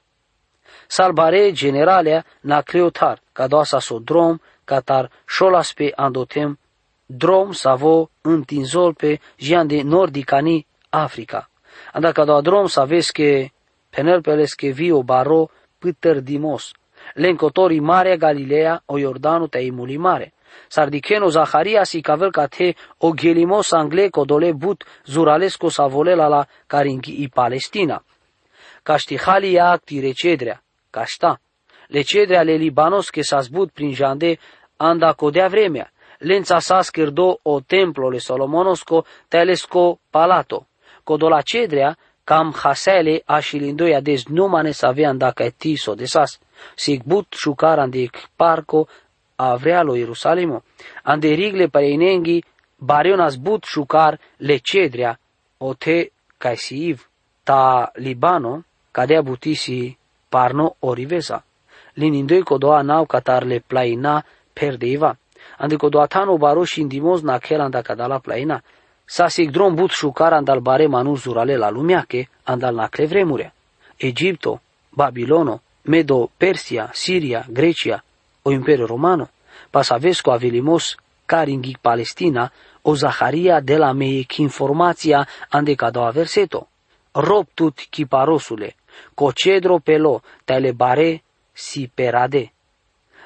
Salbare 0.87 1.53
generalea 1.53 2.25
na 2.43 2.63
cleotar, 2.63 3.19
ca 3.33 3.47
doasa 3.47 3.81
sodrom, 3.81 4.39
catar 4.65 5.11
șolas 5.27 5.73
pe 5.73 5.93
andotem 5.97 6.59
drom 7.07 7.53
savo 7.53 8.11
întinzol 8.21 8.95
pe 8.95 9.21
jian 9.37 9.67
de 9.67 9.83
nordicani 9.83 10.67
Africa. 10.91 11.51
Anda 11.93 12.13
ca 12.13 12.25
doa 12.25 12.41
drom 12.41 12.67
să 12.67 12.87
vezi 13.91 14.03
că 14.03 14.03
penel 14.03 14.21
peles 14.21 14.55
că 14.55 14.67
vio 14.67 15.03
baro 15.03 15.49
pâtăr 15.79 16.21
dimos. 16.21 16.73
Lencotori 17.15 17.81
Marea 17.81 18.17
Galilea 18.17 18.83
o 18.87 18.99
Iordanu 18.99 19.47
te 19.47 19.59
imuli 19.59 19.97
mare. 19.97 20.33
Sardicheno 20.69 21.29
Zaharia 21.29 21.85
si 21.85 22.01
cavel 22.01 22.31
ca 22.31 22.47
te 22.47 22.75
o 22.99 23.13
gelimos 23.15 23.73
angle 23.73 24.09
codole 24.09 24.53
but 24.53 24.85
zuralesco 25.05 25.69
sa 25.69 25.87
volela 25.87 26.29
la 26.29 26.47
caringhi 26.67 27.23
i 27.23 27.29
Palestina. 27.29 28.05
Caștihali 28.83 29.53
ia 29.53 29.71
acti 29.71 30.01
recedrea, 30.01 30.63
cașta. 30.91 31.41
Le 31.89 32.03
cedrea 32.03 32.43
le 32.43 32.57
Libanos 32.57 33.11
che 33.11 33.23
s-a 33.23 33.41
zbut 33.41 33.71
prin 33.73 33.93
jande 33.95 34.39
anda 34.77 35.13
codea 35.13 35.49
vremea, 35.49 35.91
lența 36.19 36.59
sa 36.59 36.83
scârdo 36.83 37.39
o 37.43 37.61
templole 37.61 38.19
Solomonosco 38.19 39.05
telesco 39.29 39.99
palato. 40.11 40.67
Codola 41.05 41.43
cedrea, 41.43 41.97
cam 42.31 42.53
hasele 42.63 43.23
așilindoia 43.25 44.01
des 44.01 44.25
numane 44.27 44.71
să 44.71 44.87
avean 44.87 45.19
dacă 45.19 45.51
tiso 45.57 45.95
de 45.95 46.05
sas. 46.05 46.39
Sigbut 46.77 47.27
șucaran 47.31 47.91
de 47.91 48.11
parco 48.37 48.87
avrealo 49.37 49.97
Ierusalimo. 49.97 50.63
Ande 51.03 51.29
rigle 51.29 51.67
pareinenghi 51.67 52.45
barionas 52.79 53.37
but 53.37 53.65
șucar 53.65 54.21
le 54.37 54.57
cedrea 54.57 55.19
o 55.59 55.75
te 55.75 56.11
caisiv 56.39 57.09
ta 57.43 57.91
Libano 57.95 58.65
cadea 58.91 59.23
butisi 59.23 59.99
parno 60.29 60.77
orivesa. 60.79 61.45
Linindoi 61.95 62.43
codoa 62.43 62.83
nau 62.83 63.07
catar 63.07 63.43
le 63.45 63.59
plaina 63.67 64.25
perdeiva 64.53 65.19
andiko 65.59 65.91
do 65.91 66.01
atano 66.01 66.39
baroș 66.39 66.71
shindimoz 66.73 67.23
na 67.23 67.39
khel 67.39 67.71
da 67.71 67.83
kadala 67.83 68.19
plaina. 68.19 68.63
Sa 69.11 69.27
sigdron 69.27 69.75
but 69.75 69.91
shukar 69.91 70.33
andal 70.35 70.61
bare 70.61 70.87
manu 70.87 71.17
zurale 71.17 71.57
la 71.59 71.69
lumea 71.71 72.07
ke 72.07 72.29
andal 72.47 72.77
na 72.77 72.87
vremure. 72.87 73.53
Egipto, 73.99 74.61
Babilono, 74.93 75.61
Medo, 75.85 76.31
Persia, 76.39 76.91
Siria, 76.95 77.45
Grecia, 77.49 78.03
o 78.45 78.53
Imperiu 78.53 78.87
Romano, 78.87 79.29
pasavesco 79.73 80.31
avilimos 80.31 80.97
caringhi 81.27 81.77
Palestina, 81.83 82.53
o 82.83 82.95
Zaharia 82.95 83.61
de 83.61 83.79
la 83.79 83.93
meiec 83.93 84.39
informația 84.39 85.27
ande 85.51 85.75
cadou 85.75 86.13
verseto. 86.13 86.69
Rob 87.13 87.47
tut 87.55 87.89
chiparosule, 87.91 88.77
cocedro 89.15 89.81
pelo, 89.81 90.23
tele 90.45 90.73
bare 90.73 91.23
si 91.53 91.89
perade. 91.89 92.53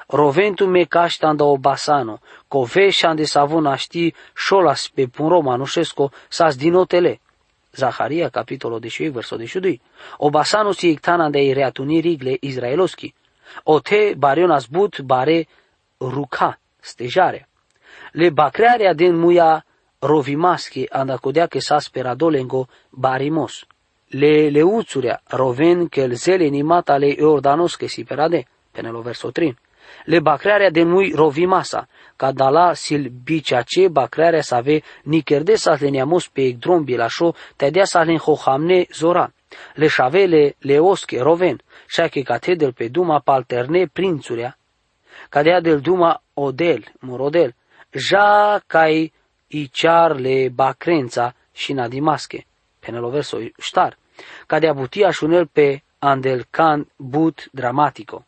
Roventu 0.07 0.65
me 0.65 0.83
caștan 0.83 1.35
da 1.35 1.43
obasano, 1.43 2.19
coveșan 2.47 3.15
de 3.15 3.25
savon 3.25 3.65
aști 3.65 4.13
șolas 4.35 4.87
pe 4.93 5.05
pun 5.05 5.27
romanușesco 5.27 6.11
sas 6.29 6.55
dinotele. 6.55 7.19
Zaharia, 7.71 8.29
capitolul 8.29 8.79
de 8.79 8.87
șui, 8.87 9.09
verso 9.09 9.35
de 9.35 9.45
șudui. 9.45 9.81
Obasano 10.17 10.71
si 10.71 10.89
ictana 10.89 11.29
de 11.29 11.51
reatuni 11.53 11.99
rigle 11.99 12.37
izraeloschi. 12.39 13.13
O 13.63 13.79
te 13.79 14.13
barionas 14.17 14.65
but 14.65 14.99
bare 14.99 15.47
ruca, 15.99 16.59
stejare. 16.79 17.47
Le 18.11 18.29
bacrearea 18.29 18.93
din 18.93 19.15
muia 19.15 19.65
rovimaschi 19.99 20.85
andacodea 20.89 21.47
che 21.47 21.59
sa 21.59 21.79
speradolengo 21.79 22.67
barimos. 22.89 23.65
Le 24.07 24.49
leuțurea 24.49 25.21
roven 25.25 25.87
che 25.87 26.15
zele 26.15 26.45
animata 26.45 26.97
le 26.97 27.07
Iordanos 27.07 27.75
che 27.75 27.87
si 27.87 28.03
perade, 28.03 28.45
penelo 28.71 29.01
verso 29.01 29.31
3 29.31 29.55
le 30.03 30.19
bacrearea 30.19 30.69
de 30.69 30.83
mui 30.83 31.11
rovimasa, 31.15 31.87
ca 32.15 32.31
dala 32.31 32.73
sil 32.83 33.03
biceace 33.23 33.87
bacrearea 33.87 34.41
să 34.41 34.55
ave 34.55 34.81
nicerde 35.03 35.55
să 35.55 35.77
le 35.79 35.89
neamos 35.89 36.27
pe 36.27 36.41
egdrom 36.41 36.83
bilașo, 36.83 37.33
te 37.55 37.69
dea 37.69 37.85
să 37.85 38.01
le 38.01 38.17
hohamne 38.17 38.85
zora. 38.93 39.33
Le 39.73 39.87
șavele 39.87 40.55
le 40.59 40.79
osche 40.79 41.21
roven, 41.21 41.61
șache 41.87 42.21
catedel 42.21 42.73
pe 42.73 42.87
duma 42.87 43.19
palterne 43.19 43.87
prințurea, 43.93 44.57
cadea 45.29 45.61
del 45.61 45.79
duma 45.79 46.21
odel, 46.33 46.93
morodel, 46.99 47.55
ja 47.91 48.61
cai 48.67 49.13
iciar 49.47 50.19
le 50.19 50.49
bacrența 50.49 51.35
și 51.53 51.73
nadimasche, 51.73 52.45
penelo 52.79 53.09
verso 53.09 53.37
ștar, 53.59 53.97
cadea 54.45 54.73
butia 54.73 55.11
șunel 55.11 55.47
pe 55.47 55.81
andelcan 55.99 56.87
but 56.95 57.47
dramatico. 57.51 58.25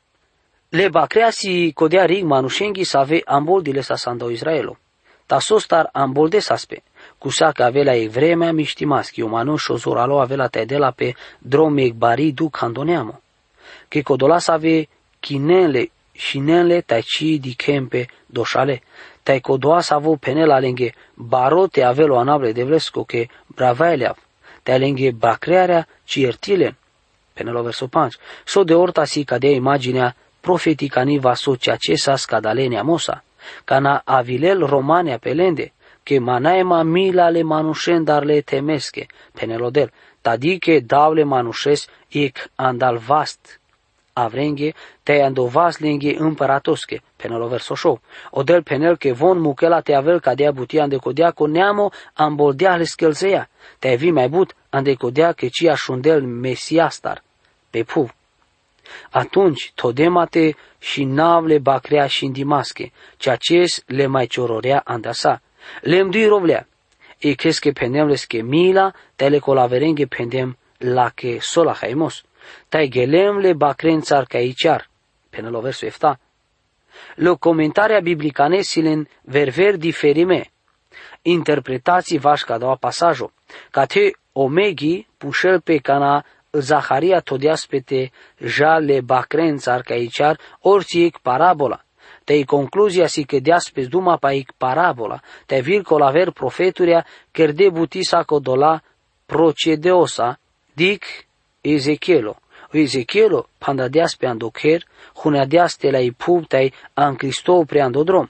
Le 0.70 0.90
crea 1.08 1.30
si 1.30 1.72
codea 1.74 2.06
rig 2.06 2.24
manushengi 2.24 2.84
save 2.84 3.22
amboldile 3.26 3.82
sa 3.82 3.96
sando 3.96 4.30
Israelo. 4.30 4.78
Ta 5.26 5.40
sostar 5.40 5.90
ambolde 5.94 6.40
saspe. 6.40 6.84
Cusa 7.18 7.52
că 7.52 7.64
avea 7.64 7.96
e 7.96 8.08
vremea 8.08 8.52
miștimaschi, 8.52 9.22
o 9.22 9.28
manu 9.28 9.56
și 9.56 9.72
o 9.72 9.78
zoralo 9.78 10.20
avea 10.20 10.50
la 10.68 10.92
pe 10.92 11.16
drome 11.40 11.92
bari 11.96 12.32
du 12.32 12.50
candoneamo. 12.50 13.22
Che 13.88 14.02
codola 14.02 14.40
save 14.40 14.88
chinele 15.20 15.92
și 16.12 16.40
nenle 16.40 16.86
ci 17.06 17.38
di 17.40 17.54
kempe 17.54 18.08
doșale, 18.26 18.82
tai 19.24 19.40
codoa 19.40 19.82
savo 19.82 20.16
penela 20.16 20.60
lenghe 20.60 20.94
barote 21.14 21.84
avelo 21.84 22.18
anable 22.18 22.52
de 22.52 22.64
vlesco 22.64 23.04
che 23.04 23.30
bravaeleav, 23.48 24.18
tai 24.64 24.80
lenghe 24.80 25.12
bacrearea 25.12 25.88
ci 26.04 26.20
iertilen, 26.20 26.76
penelo 27.34 27.62
verso 27.62 27.88
5, 27.88 28.18
so 28.46 28.64
de 28.64 28.74
orta 28.74 29.06
si 29.06 29.24
cadea 29.24 29.52
imaginea 29.52 30.16
profeticani 30.48 31.20
va 31.20 31.36
socia 31.36 31.75
cesa 31.77 32.16
scadalenia 32.16 32.84
mosa, 32.84 33.22
cana 33.66 34.01
avilel 34.06 34.60
romania 34.74 35.20
pelende, 35.20 35.74
che 36.04 36.20
manaema 36.20 36.84
mila 36.84 37.30
le 37.30 37.44
manushen 37.44 38.06
dar 38.06 38.24
le 38.25 38.42
temeske, 38.42 39.08
penelodel, 39.36 39.92
tadike 40.22 40.80
davle 40.82 41.25
manushes 41.25 41.89
ik 42.10 42.50
andal 42.56 42.98
vast, 42.98 43.60
avrenghe, 44.13 44.74
te 45.04 45.20
andovas 45.22 45.82
lenghe 45.84 46.16
împăratoske, 46.16 47.01
penelo 47.18 47.50
verso 47.50 47.75
show. 47.75 48.00
Odel 48.32 48.63
penel 48.63 48.98
che 48.98 49.12
von 49.13 49.39
mukela 49.39 49.82
te 49.82 49.96
avel 49.96 50.22
cadea 50.22 50.51
butia 50.51 50.84
ande 50.84 51.00
codea 51.00 51.34
co 51.34 51.46
neamo 51.48 51.92
amboldea 52.16 52.77
le 52.77 52.86
schelzeia, 52.86 53.48
te 53.80 53.98
vi 53.98 54.12
mai 54.12 54.30
but 54.30 54.56
ande 54.70 54.96
codea 54.96 55.34
che 55.34 55.50
cia 55.50 55.75
șundel 55.75 56.24
mesiastar, 56.24 57.22
pe 57.72 57.84
puv. 57.84 58.17
Atunci 59.10 59.72
todemate 59.75 60.56
și 60.79 61.03
navle 61.03 61.58
bacrea 61.58 62.08
și 62.08 62.25
indimasche, 62.25 62.91
ceea 63.17 63.36
ce 63.36 63.63
le 63.86 64.06
mai 64.06 64.27
ciororea 64.27 64.82
andasa. 64.86 65.41
Le 65.82 65.98
îmdui 65.98 66.25
rovlea, 66.25 66.67
e 67.20 67.36
che 67.36 67.72
pendem 67.72 68.08
lesche 68.08 68.41
mila, 68.41 68.94
te 69.15 69.29
le 69.29 69.39
colaverenghe 69.39 70.06
pendem 70.08 70.56
la 70.77 71.10
che 71.10 71.39
sola 71.41 71.74
haimos. 71.74 72.24
Tai 72.70 72.88
gelem 72.88 73.38
le 73.38 73.53
bacren 73.53 74.01
țar 74.01 74.25
caiciar, 74.25 74.89
până 75.29 75.50
la 75.50 75.60
versul 75.60 75.88
efta. 75.88 76.20
Lo 77.15 77.36
comentarea 77.36 78.00
biblicane 78.00 78.62
silen 78.62 79.08
verver 79.22 79.75
diferime. 79.75 80.51
Interpretații 81.22 82.17
vașca 82.17 82.58
doua 82.58 82.75
pasajo. 82.75 83.32
Ca 83.72 83.86
te 83.86 84.12
omegi 84.32 85.08
pușel 85.17 85.62
pe 85.62 85.77
cana 85.77 86.25
Zaharia 86.60 87.20
todiaspete 87.20 88.12
ja 88.38 88.78
le 88.78 89.02
bacrenț 89.02 89.62
țar 89.62 89.82
caiciar 89.82 90.40
orțiec 90.62 91.18
parabola. 91.18 91.82
Te 92.24 92.44
concluzia 92.44 93.08
si 93.08 93.24
că 93.24 93.40
deaspes 93.40 93.88
duma 93.88 94.18
paic 94.18 94.52
parabola, 94.58 95.22
te 95.46 95.62
vir 95.62 95.82
colaver 95.82 96.32
profeturia, 96.32 97.06
ker 97.32 97.52
de 97.52 97.70
butisa 97.70 98.24
codola 98.24 98.82
procedeosa, 99.26 100.40
dic 100.74 101.04
Ezechielo. 101.62 102.36
Ezechielo 102.72 103.48
pandadeas 103.58 104.16
pe 104.16 104.28
andokher, 104.28 104.84
huneadeas 105.24 105.78
te 105.78 105.92
la 105.92 106.00
ipub 106.00 106.48
tai 106.48 106.74
an 106.94 107.16
Cristo 107.16 107.64
pre 107.64 107.82
andodrom, 107.82 108.28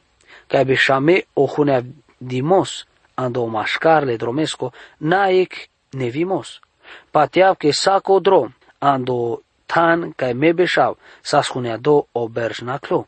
ca 0.48 0.64
beshame 0.64 1.24
o 1.34 1.48
hunea 1.48 1.82
dimos 2.18 2.86
ando 3.16 3.46
mașcar 3.46 4.04
le 4.04 4.16
dromesco, 4.16 4.74
naec 4.98 5.70
nevimos. 5.92 6.62
Pateav 7.12 7.56
ke 7.58 7.72
sako 7.74 8.20
drom, 8.20 8.54
ando 8.80 9.42
tan 9.68 10.14
kai 10.16 10.34
mebeshav, 10.34 10.96
sa 11.24 11.42
do 11.80 12.06
o 12.14 12.28
berjnaklo. 12.28 13.06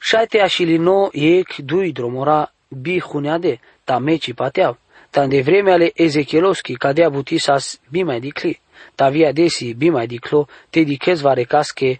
Șaite 0.00 0.40
așilino 0.40 1.10
ec 1.12 1.58
dui 1.58 1.92
dromora 1.92 2.46
bi 2.70 3.00
huneade, 3.00 3.60
ta 3.84 3.98
meci 3.98 4.32
pateav, 4.32 4.76
ta 5.10 5.26
de 5.26 5.42
vreme 5.42 5.72
ale 5.72 5.90
Ezechieloski 5.94 6.76
cadea 6.76 7.08
butisas 7.08 7.78
bi 7.90 8.02
mai 8.02 8.20
dicli. 8.20 8.58
Ta 8.94 9.08
via 9.08 9.32
desi 9.32 9.74
bima 9.74 10.06
diclo, 10.06 10.46
te 10.70 10.84
diches 10.84 11.20
varecaske 11.20 11.98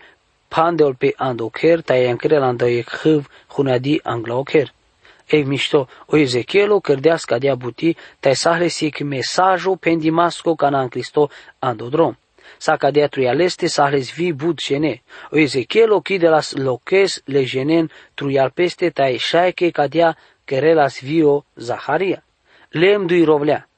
pandeol 0.49 0.95
pe 0.95 1.13
andoker, 1.17 1.83
ta 1.83 1.95
iancre 1.95 2.39
la 2.39 2.55
e 2.67 2.83
khv 2.83 3.25
hunadi 5.29 5.37
anglaoker. 5.37 5.37
Ei 5.37 5.45
mișto, 5.45 5.89
o 6.07 6.17
Ezechielo 6.17 6.81
cărdească 6.81 7.39
de 7.39 7.55
buti, 7.55 7.97
te 8.21 8.33
sahle 8.33 8.69
sic 8.69 9.01
mesajo 9.01 9.77
pendimasco 9.77 10.55
cana 10.55 10.81
în 10.81 10.89
Cristo 10.89 11.31
andodrom. 11.59 12.17
Sa 12.59 12.77
cadea 12.77 13.09
truialeste 13.09 13.67
sahles 13.67 14.15
vi 14.15 14.33
bud 14.33 14.59
gene. 14.59 15.03
O 15.31 15.39
Ezechielo 15.39 16.01
chi 16.01 16.19
de 16.19 16.29
las 16.29 16.55
loques 16.55 17.23
le 17.25 17.45
genen 17.45 17.91
truial 18.15 18.51
peste 18.51 18.91
ta 18.91 19.17
șaike 19.17 19.71
cadea 19.71 20.17
querelas 20.45 21.01
vio 21.01 21.45
Zaharia. 21.57 22.23
Lem 22.71 23.07
dui 23.07 23.25
rovlea. 23.25 23.69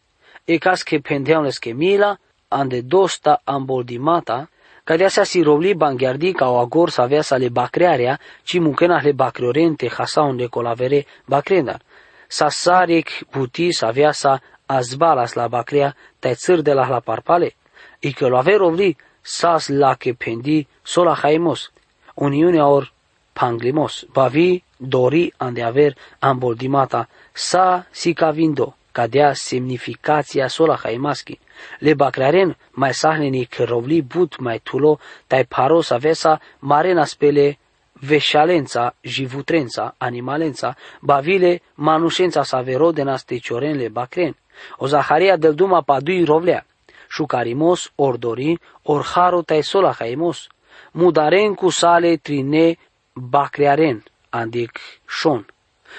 E 0.44 0.58
cas 0.58 0.82
que 0.82 1.00
pendeam 1.00 1.44
les 1.44 1.58
que 1.58 1.72
mila, 1.72 2.18
ande 2.48 2.80
dosta 2.82 3.40
amboldimata, 3.44 4.48
Cadea 4.90 5.08
si 5.08 5.42
robli 5.42 5.74
bangiardi 5.74 6.32
ca 6.32 6.48
o 6.48 6.58
agor 6.58 6.90
să 6.90 7.00
avea 7.00 7.22
să 7.22 7.36
le 7.36 7.48
bacrearea, 7.48 8.18
ci 8.42 8.58
muncena 8.58 9.00
le 9.00 9.12
bacreorente 9.12 9.88
hasaun 9.88 10.36
le 10.36 10.46
colavere 10.46 11.06
bacrendar. 11.26 11.80
Sa 12.26 12.48
sarek 12.48 13.08
buti 13.30 13.72
să 13.72 13.86
avea 13.86 14.12
să 14.12 14.40
azbalas 14.66 15.32
la 15.32 15.48
bacrea, 15.48 15.96
tai 16.18 16.34
țăr 16.34 16.60
de 16.60 16.72
la 16.72 16.88
la 16.88 17.00
parpale. 17.00 17.54
I 17.98 18.12
că 18.12 18.28
lo 18.28 18.36
ave 18.36 18.54
robli 18.56 18.96
sas 19.20 19.68
la 19.68 19.94
que 19.94 20.12
pendi 20.12 20.66
sola 20.82 21.14
haimos, 21.14 21.72
uniunea 22.14 22.66
or 22.66 22.92
panglimos, 23.32 24.06
bavi 24.12 24.62
dori 24.76 25.32
ande 25.36 25.62
aver 25.62 25.96
amboldimata, 26.18 27.08
sa 27.32 27.86
si 27.90 28.12
cavindo, 28.12 28.76
cadea 28.92 29.32
semnificația 29.32 30.48
sola 30.48 30.76
haimaschi. 30.82 31.38
Le 31.78 31.94
baclaren 31.94 32.56
mai 32.70 32.94
sahneni 32.94 33.48
rovli 33.58 34.02
but 34.02 34.38
mai 34.38 34.58
tulo 34.58 34.98
tai 35.26 35.44
paros 35.44 35.90
avesa 35.90 36.40
marena 36.58 37.04
spele 37.04 37.58
veșalența, 37.92 38.94
jivutrența, 39.00 39.94
animalența, 39.98 40.76
bavile, 41.00 41.62
manușența 41.74 42.42
saverodena 42.42 43.18
le 43.58 43.88
bacren. 43.88 44.36
O 44.76 44.86
Zaharia 44.86 45.36
del 45.36 45.54
duma 45.54 45.82
padui 45.82 46.24
rovlea, 46.24 46.66
șucarimos, 47.08 47.92
ordori, 47.94 48.58
orharo 48.82 49.42
tai 49.42 49.62
sola 49.62 49.92
haimos, 49.92 50.46
mudaren 50.92 51.54
cu 51.54 51.68
sale 51.68 52.16
trine 52.16 52.78
bacrearen, 53.12 54.04
andic 54.28 54.78
șon. 55.08 55.46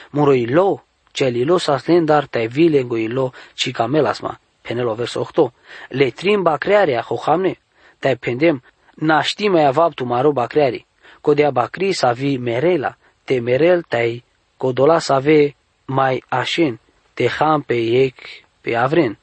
Muroilo, 0.09 0.83
celilo 1.11 1.57
dar 2.05 2.25
tai 2.25 2.47
vilengoilo, 2.47 3.33
cicamelasma 3.53 4.39
penelo 4.61 4.93
verso 4.95 5.19
8. 5.21 5.51
Le 5.89 6.11
trimba 6.11 6.57
crearea 6.57 7.01
hohamne, 7.01 7.57
tai 7.99 8.15
pendem, 8.15 8.61
naști 8.95 9.47
mai 9.47 9.65
avab 9.65 9.93
tu 9.93 10.05
maro 10.05 10.31
bacreari, 10.31 10.85
codea 11.21 11.51
bacri 11.51 11.93
să 11.93 12.11
vi 12.15 12.37
merela, 12.37 12.95
te 13.23 13.39
merel 13.39 13.81
tai 13.81 14.23
codola 14.57 14.99
să 14.99 15.13
ave 15.13 15.55
mai 15.85 16.23
așen, 16.27 16.79
te 17.13 17.27
ham 17.27 17.61
pe 17.61 17.75
ec 17.75 18.15
pe 18.61 18.75
avren. 18.75 19.17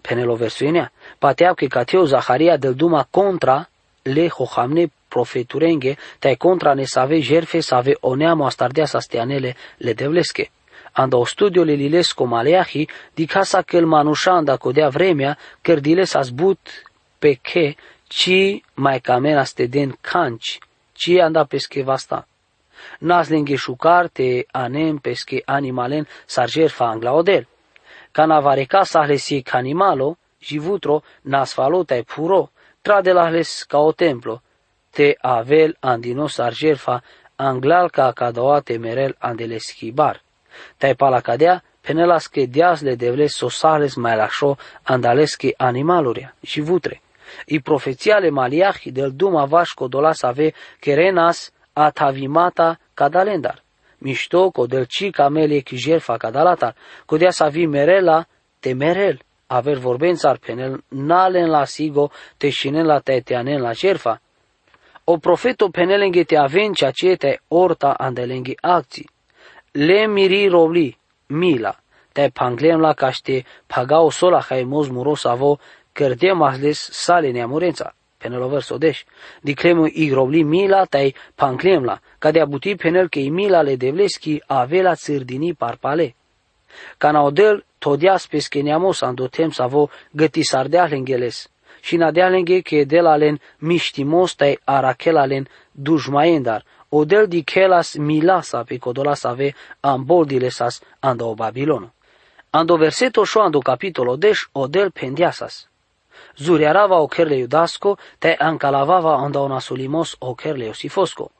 Penelo 0.00 0.34
versuenea, 0.34 0.92
pateau 1.18 1.54
că 1.54 1.66
cateu 1.66 2.04
Zaharia 2.04 2.56
del 2.56 2.74
duma 2.74 3.06
contra 3.10 3.68
le 4.02 4.28
hohamne 4.28 4.92
profeturenge, 5.08 5.96
tai 6.18 6.34
contra 6.36 6.74
ne 6.74 6.84
să 6.84 7.00
ave 7.00 7.20
jerfe 7.20 7.60
să 7.60 7.74
ave 7.74 7.96
oneamo 8.00 8.44
astardea 8.44 8.84
să 8.84 8.98
steanele 8.98 9.56
le 9.76 9.92
devlesche 9.92 10.50
anda 10.98 11.16
o 11.16 11.24
studio 11.24 11.62
le 11.62 11.74
lilesco 11.74 12.24
maleahi 12.26 12.88
di 13.14 13.24
casa 13.26 13.62
che 13.62 13.76
il 13.76 13.86
manușanda 13.86 14.58
codea 14.58 14.88
vremea, 14.88 15.38
cărdile 15.60 16.04
s-a 16.04 16.22
zbut 16.22 16.58
pe 17.18 17.38
che, 17.40 17.76
ci 18.08 18.62
mai 18.74 19.00
camera 19.00 19.44
steden 19.44 19.96
canci, 20.00 20.58
ci 20.92 21.18
anda 21.18 21.44
pesche 21.44 21.82
vasta. 21.82 22.26
Nas 22.98 23.28
lenghe 23.28 23.56
șucarte 23.56 24.46
anem 24.50 24.98
pesche 24.98 25.42
animalen 25.44 26.06
sarger 26.26 26.70
fa 26.70 26.86
angla 26.88 27.12
odel. 27.14 27.46
Cana 28.10 28.40
vareca 28.40 28.84
sahlesi 28.84 29.42
canimalo, 29.42 30.16
jivutro 30.38 31.02
nas 31.22 31.52
falota 31.52 31.94
e 31.94 32.02
puro, 32.02 32.50
trade 32.82 33.12
la 33.12 33.28
hles 33.28 33.64
ca 33.66 33.78
o 33.78 33.92
templo, 33.92 34.42
te 34.90 35.16
avel 35.20 35.76
andino 35.80 36.26
sarger 36.26 36.76
fa 36.76 37.02
anglal 37.36 37.90
ca 37.90 38.12
cadoate 38.12 38.78
merel 38.78 39.14
andele 39.18 39.58
schibar. 39.58 40.26
Tai 40.76 40.94
palacadea, 40.94 41.62
penelasche 41.80 42.44
diasle 42.46 42.94
devle 42.94 43.26
sosales 43.26 43.94
mai 43.94 44.16
lașo 44.16 44.56
andalesche 44.82 45.54
animaluria 45.56 46.34
și 46.42 46.60
vutre. 46.60 47.00
I 47.46 47.60
profețiale 47.60 48.30
maliahi 48.30 48.90
del 48.90 49.12
duma 49.14 49.44
vașco 49.44 49.88
dolas 49.88 50.22
ave 50.22 50.52
kerenas 50.80 51.52
atavimata 51.72 52.78
cadalendar. 52.94 53.62
Mișto 53.98 54.50
co 54.50 54.66
del 54.66 54.84
ci 54.84 55.10
camele 55.10 55.58
chi 55.58 55.76
jerfa 55.76 56.16
cadalatar, 56.16 56.74
codea 57.06 57.30
să 57.30 57.48
vi 57.50 57.66
merela 57.66 58.26
temerel, 58.60 59.20
aver 59.46 59.76
vorbențar 59.76 60.38
penel 60.38 60.84
nalen 60.88 61.48
la 61.48 61.64
sigo 61.64 62.10
te 62.36 62.48
șinen 62.50 62.86
la 62.86 62.98
teteanen 63.00 63.60
la 63.60 63.72
jerfa. 63.72 64.20
O 65.04 65.16
profeto 65.16 65.68
penelenghe 65.68 66.24
te 66.24 66.36
avencia 66.36 66.90
te 66.90 67.40
orta 67.48 67.90
andelenghe 67.92 68.54
acții 68.60 69.08
le 69.72 70.06
miri 70.06 70.48
robli, 70.48 70.96
mila, 71.26 71.76
te 72.12 72.30
panglem 72.30 72.80
la 72.80 72.94
caște 72.94 73.44
pagau 73.66 74.10
sola 74.10 74.40
haimos 74.40 74.88
muros 74.88 75.24
avo 75.24 75.58
cărde 75.92 76.32
mahles 76.32 76.88
sale 76.92 77.30
neamurența. 77.30 77.94
Penel 78.18 78.42
o 78.42 78.48
verso 78.48 78.78
deș. 78.78 79.04
Diclemu 79.40 79.86
i 79.86 80.10
robli 80.12 80.42
mila 80.42 80.84
tai 80.84 81.14
panglem 81.34 81.84
la, 81.84 82.00
ca 82.18 82.30
de 82.30 82.40
abuti 82.40 82.74
penel 82.74 83.08
că 83.08 83.18
i 83.18 83.30
mila 83.30 83.62
le 83.62 83.76
devleski 83.76 84.42
ave 84.46 84.82
la 84.82 84.94
țirdini 84.94 85.54
parpale. 85.54 86.14
Ca 86.96 87.22
odel 87.22 87.64
todias 87.78 88.26
pesche 88.26 88.60
neamos 88.60 89.00
andotem 89.00 89.50
savo 89.50 89.90
găti 90.10 90.42
sardea 90.42 90.84
lengeles. 90.84 91.50
Și 91.80 91.96
nadea 91.96 92.28
lenge 92.28 92.60
că 92.60 92.84
de 92.84 93.00
la 93.00 93.16
len 93.16 93.40
miștimos 93.58 94.34
tai 94.34 94.58
arachela 94.64 95.24
len 95.24 95.48
dujmaendar, 96.88 97.26
odel 97.26 97.26
di 97.28 97.44
kelas 97.44 97.96
milasa 97.98 98.64
pe 98.64 98.78
kodolas 98.78 99.24
ave 99.24 99.54
amboldile 99.82 100.50
sas 100.50 100.82
anda 101.00 101.24
o 101.24 101.34
Babilono. 101.34 101.90
Ando 102.52 102.76
verseto 102.76 103.24
šo 103.24 103.40
ando 103.40 103.60
capitolo 103.60 104.16
deš 104.16 104.48
odel 104.54 104.90
pendiasas. 104.90 105.68
Zuriarava 106.36 107.00
okerle 107.00 107.38
judasco, 107.40 107.96
te 108.18 108.36
ancalavava 108.40 109.16
anda 109.24 109.40
ona 109.40 109.60
solimos 109.60 110.16
okerle 110.20 110.70
osifosco. 110.70 111.30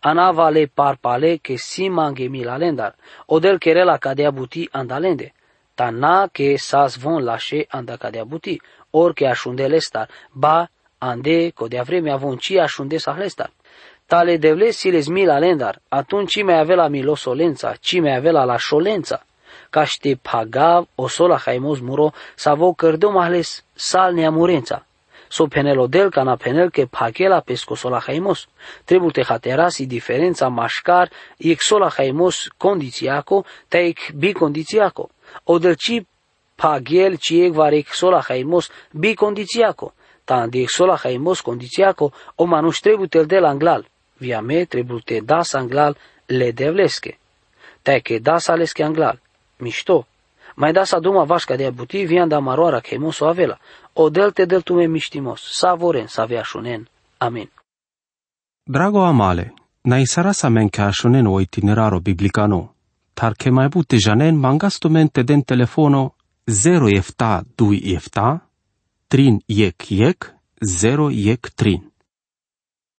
Anava 0.00 0.50
le 0.50 0.66
parpale 0.66 1.38
que 1.38 1.58
simange 1.58 2.28
milalendar, 2.28 2.94
odel 3.26 3.58
kerela 3.58 3.98
cadea 3.98 4.30
buti 4.30 4.68
andalende. 4.72 5.32
Ta 5.74 5.90
na 5.90 6.28
que 6.28 6.58
sas 6.58 6.96
von 6.96 7.22
lașe 7.22 7.66
anda 7.70 7.96
cadea 7.98 8.24
buti, 8.24 8.58
or 8.92 9.12
que 9.14 9.26
așundele 9.26 9.80
star, 9.80 10.08
ba 10.32 10.68
ande 10.98 11.50
codea 11.50 11.82
vreme 11.82 12.10
avon 12.10 12.38
ci 12.38 12.56
așunde 12.58 12.98
sahlestar. 12.98 13.50
Tale 14.06 14.36
devle 14.36 14.70
siles 14.70 15.06
milalendar, 15.08 15.80
atunci 15.88 16.30
ci 16.30 16.42
mai 16.42 16.58
avea 16.58 16.76
la 16.76 16.88
milosolența, 16.88 17.74
ci 17.80 18.00
mai 18.00 18.14
avea 18.16 18.32
la 18.32 18.56
șolența 18.56 19.26
caște 19.70 20.18
pagav 20.22 20.88
o 20.94 21.08
sola 21.08 21.38
haimos 21.44 21.80
muro 21.80 22.12
savo 22.34 22.72
cărdu 22.72 23.10
mahles 23.10 23.64
sal 23.74 24.14
neamurența. 24.14 24.86
So 25.28 25.46
penelo 25.46 25.86
del 25.86 26.10
cana 26.10 26.36
penel 26.36 26.70
que 26.70 26.86
pagela 26.86 27.40
pesco 27.40 27.74
sola 27.74 28.00
haimos. 28.06 28.48
Trebuie 28.84 29.10
te 29.10 29.22
haterasi 29.22 29.86
diferența 29.86 30.48
mașcar 30.48 31.10
iec 31.36 31.60
sola 31.60 31.90
haimos 31.96 32.48
condițiaco 32.56 33.44
te 33.68 33.78
iec 33.78 34.10
bi 34.14 34.32
condițiaco. 34.32 35.10
O 35.44 35.58
del 35.58 35.74
ci 35.74 36.06
pagel 36.54 37.16
ci 37.16 37.28
iec 37.28 37.52
varec 37.52 37.88
sola 37.92 38.20
haimos 38.28 38.70
bi 38.92 39.14
condițiaco. 39.14 39.92
Tandi 40.24 40.58
iec 40.58 40.68
sola 40.68 40.96
haimos 41.02 41.40
condițiaco 41.40 42.12
o 42.34 42.44
manuș 42.44 42.78
trebuie 42.78 43.08
tel 43.08 43.26
del 43.26 43.44
anglal. 43.44 43.84
Via 44.18 44.40
me 44.40 44.64
trebuie 44.64 45.02
te 45.04 45.20
das 45.20 45.54
anglal 45.54 45.96
le 46.26 46.52
devlesche. 46.52 47.18
Te 47.82 48.00
que 48.00 48.18
das 48.18 48.48
alesche 48.48 48.82
anglal 48.82 49.20
mișto. 49.58 50.06
Mai 50.54 50.72
da 50.72 50.84
sa 50.84 50.98
duma 51.00 51.24
vașca 51.24 51.56
de 51.56 51.64
abuti, 51.64 52.04
vian 52.04 52.28
da 52.28 52.38
maroara 52.38 52.80
che 52.80 52.98
moso 52.98 53.26
avela. 53.26 53.58
O 53.92 54.10
delte 54.10 54.44
del 54.44 54.62
tume 54.62 54.86
miștimos, 54.86 55.40
savoren 55.52 56.06
sa 56.06 56.22
avea 56.22 56.42
șunen. 56.42 56.88
Amin. 57.16 57.50
Drago 58.62 59.02
amale, 59.04 59.54
na 59.80 59.98
isara 59.98 60.32
sa 60.32 60.48
men 60.48 60.68
ca 60.68 60.90
șunen 60.90 61.26
o 61.26 61.40
itineraro 61.40 62.00
biblicano, 62.00 62.74
tar 63.14 63.32
che 63.34 63.50
mai 63.50 63.68
bute 63.68 63.96
janen 63.96 64.34
mangastumente 64.36 65.22
den 65.22 65.42
telefono 65.42 66.14
0 66.44 66.88
efta 66.88 67.44
2 67.54 67.80
efta, 67.94 68.48
trin 69.06 69.42
yek 69.46 69.90
yek, 69.90 70.34
0 70.60 71.10
yek 71.10 71.50
trin. 71.54 71.90